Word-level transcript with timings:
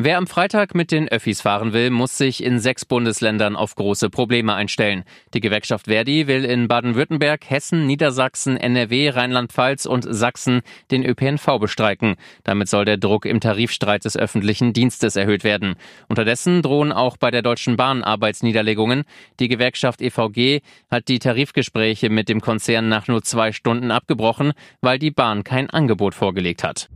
Wer 0.00 0.16
am 0.16 0.28
Freitag 0.28 0.76
mit 0.76 0.92
den 0.92 1.08
Öffis 1.08 1.40
fahren 1.40 1.72
will, 1.72 1.90
muss 1.90 2.16
sich 2.16 2.44
in 2.44 2.60
sechs 2.60 2.84
Bundesländern 2.84 3.56
auf 3.56 3.74
große 3.74 4.10
Probleme 4.10 4.54
einstellen. 4.54 5.02
Die 5.34 5.40
Gewerkschaft 5.40 5.86
Verdi 5.86 6.28
will 6.28 6.44
in 6.44 6.68
Baden-Württemberg, 6.68 7.50
Hessen, 7.50 7.84
Niedersachsen, 7.88 8.56
NRW, 8.56 9.08
Rheinland-Pfalz 9.08 9.86
und 9.86 10.06
Sachsen 10.08 10.60
den 10.92 11.04
ÖPNV 11.04 11.58
bestreiken. 11.58 12.14
Damit 12.44 12.68
soll 12.68 12.84
der 12.84 12.96
Druck 12.96 13.24
im 13.24 13.40
Tarifstreit 13.40 14.04
des 14.04 14.16
öffentlichen 14.16 14.72
Dienstes 14.72 15.16
erhöht 15.16 15.42
werden. 15.42 15.74
Unterdessen 16.08 16.62
drohen 16.62 16.92
auch 16.92 17.16
bei 17.16 17.32
der 17.32 17.42
Deutschen 17.42 17.76
Bahn 17.76 18.04
Arbeitsniederlegungen. 18.04 19.02
Die 19.40 19.48
Gewerkschaft 19.48 20.00
EVG 20.00 20.60
hat 20.92 21.08
die 21.08 21.18
Tarifgespräche 21.18 22.08
mit 22.08 22.28
dem 22.28 22.40
Konzern 22.40 22.88
nach 22.88 23.08
nur 23.08 23.24
zwei 23.24 23.50
Stunden 23.50 23.90
abgebrochen, 23.90 24.52
weil 24.80 25.00
die 25.00 25.10
Bahn 25.10 25.42
kein 25.42 25.68
Angebot 25.68 26.14
vorgelegt 26.14 26.62
hat. 26.62 26.88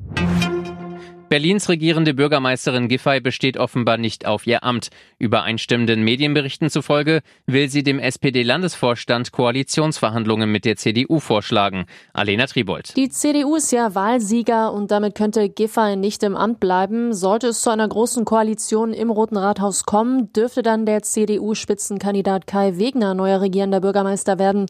Berlins 1.33 1.71
regierende 1.71 2.13
Bürgermeisterin 2.13 2.89
Giffey 2.89 3.19
besteht 3.23 3.57
offenbar 3.57 3.97
nicht 3.97 4.27
auf 4.27 4.47
ihr 4.47 4.65
Amt. 4.65 4.91
Übereinstimmenden 5.19 6.05
Medienberichten 6.05 6.69
zufolge 6.69 7.23
will 7.47 7.71
sie 7.71 7.83
dem 7.83 7.99
SPD-Landesvorstand 7.99 9.33
Koalitionsverhandlungen 9.33 10.53
mit 10.53 10.67
der 10.67 10.77
CDU 10.77 11.21
vorschlagen. 11.21 11.87
Alena 12.13 12.45
Tribold. 12.45 12.95
Die 12.99 13.09
CDU 13.09 13.57
ist 13.57 13.73
ja 13.73 13.95
Wahlsieger 13.95 14.75
und 14.75 14.91
damit 14.91 15.15
könnte 15.15 15.49
Giffey 15.49 15.97
nicht 15.97 16.23
im 16.23 16.37
Amt 16.37 16.61
bleiben. 16.61 17.15
Sollte 17.15 17.47
es 17.47 17.63
zu 17.63 17.71
einer 17.71 17.89
großen 17.89 18.27
Koalition 18.27 18.93
im 18.93 19.09
Roten 19.09 19.39
Rathaus 19.39 19.85
kommen, 19.85 20.31
dürfte 20.35 20.61
dann 20.63 20.85
der 20.85 21.01
CDU-Spitzenkandidat 21.01 22.47
Kai 22.47 22.77
Wegner 22.77 23.15
neuer 23.15 23.41
regierender 23.41 23.81
Bürgermeister 23.81 24.39
werden. 24.39 24.67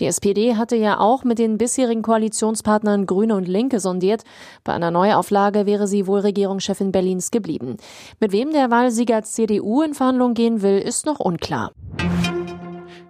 Die 0.00 0.06
SPD 0.06 0.54
hatte 0.54 0.76
ja 0.76 0.98
auch 0.98 1.24
mit 1.24 1.38
den 1.38 1.58
bisherigen 1.58 2.00
Koalitionspartnern 2.00 3.04
Grüne 3.04 3.36
und 3.36 3.46
Linke 3.46 3.80
sondiert. 3.80 4.22
Bei 4.64 4.72
einer 4.72 4.90
Neuauflage 4.90 5.66
wäre 5.66 5.86
sie 5.86 6.05
wohl 6.06 6.20
Regierungschefin 6.20 6.92
Berlins 6.92 7.30
geblieben. 7.30 7.76
Mit 8.20 8.32
wem 8.32 8.52
der 8.52 8.70
Wahlsieger 8.70 9.22
CDU 9.22 9.82
in 9.82 9.94
Verhandlungen 9.94 10.34
gehen 10.34 10.62
will, 10.62 10.78
ist 10.78 11.06
noch 11.06 11.20
unklar. 11.20 11.72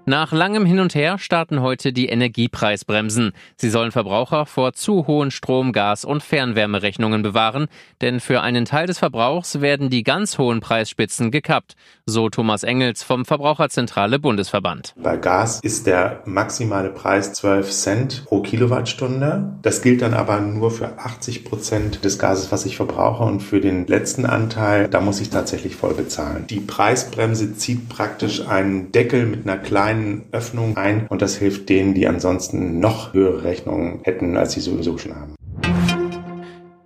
Nach 0.09 0.31
langem 0.31 0.65
Hin 0.65 0.79
und 0.79 0.95
Her 0.95 1.19
starten 1.19 1.63
heute 1.63 1.93
die 1.93 2.07
Energiepreisbremsen. 2.07 3.33
Sie 3.57 3.71
sollen 3.71 3.91
Verbraucher 3.91 4.47
vor 4.47 4.73
zu 4.73 5.09
hohen 5.09 5.33
Strom-, 5.33 5.73
Gas- 5.73 6.05
und 6.05 6.23
Fernwärmerechnungen 6.23 7.23
bewahren, 7.23 7.67
denn 8.01 8.21
für 8.21 8.41
einen 8.41 8.67
Teil 8.67 8.87
des 8.87 9.01
Verbrauchs 9.01 9.61
werden 9.61 9.91
die 9.91 10.05
ganz 10.05 10.39
hohen 10.39 10.61
Preisspitzen 10.61 11.33
gekappt, 11.33 11.75
so 12.05 12.29
Thomas 12.29 12.63
Engels 12.63 13.03
vom 13.03 13.25
Verbraucherzentrale 13.25 14.21
Bundesverband. 14.21 14.95
Bei 14.97 15.17
Gas 15.17 15.59
ist 15.59 15.89
der 15.89 16.23
maximale 16.25 16.91
Preis 16.91 17.33
12 17.33 17.73
Cent 17.73 18.25
pro 18.27 18.43
Kilowattstunde. 18.43 19.57
Das 19.63 19.83
gilt 19.83 20.03
dann 20.03 20.15
aber 20.15 20.39
nur 20.39 20.71
für 20.71 21.01
80 21.01 21.45
Prozent 21.45 22.05
des 22.05 22.21
Gases, 22.21 22.53
was 22.53 22.65
ich 22.65 22.77
verbrauche 22.77 23.25
und 23.25 23.41
für 23.41 23.61
den 23.61 23.89
letzten 23.89 24.25
Anteil, 24.25 24.87
da 24.87 25.01
muss 25.01 25.21
ich 25.21 25.31
tatsächlich 25.31 25.75
voll 25.75 25.95
bezahlen. 25.95 26.47
Die 26.47 26.61
Preisbremse 26.61 27.57
zieht 27.57 27.89
praktisch 27.89 28.47
einen 28.47 28.93
Deckel 28.93 29.27
mit 29.27 29.49
einer 29.49 29.59
kleinen 29.59 29.96
kleinen 29.97 30.25
Öffnung 30.33 30.77
ein 30.77 31.07
und 31.09 31.23
das 31.23 31.37
hilft 31.37 31.69
denen, 31.69 31.95
die 31.95 32.07
ansonsten 32.07 32.79
noch 32.81 33.15
höhere 33.15 33.45
Rechnungen 33.45 34.01
hätten, 34.03 34.37
als 34.37 34.53
sie 34.53 34.61
sowieso 34.61 34.99
schon 34.99 35.15
haben. 35.15 35.35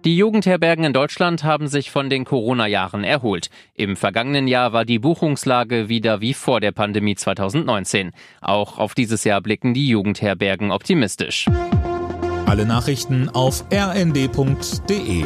Die 0.04 0.16
Jugendherbergen 0.16 0.84
in 0.84 0.94
Deutschland 0.94 1.44
haben 1.44 1.68
sich 1.68 1.90
von 1.90 2.08
den 2.08 2.24
Corona-Jahren 2.24 3.04
erholt. 3.04 3.50
Im 3.74 3.96
vergangenen 3.96 4.48
Jahr 4.48 4.72
war 4.72 4.86
die 4.86 4.98
Buchungslage 4.98 5.90
wieder 5.90 6.22
wie 6.22 6.32
vor 6.32 6.60
der 6.60 6.72
Pandemie 6.72 7.16
2019. 7.16 8.12
Auch 8.40 8.78
auf 8.78 8.94
dieses 8.94 9.24
Jahr 9.24 9.42
blicken 9.42 9.74
die 9.74 9.88
Jugendherbergen 9.88 10.70
optimistisch. 10.70 11.46
Alle 12.46 12.64
Nachrichten 12.64 13.28
auf 13.28 13.64
rnd.de 13.70 15.24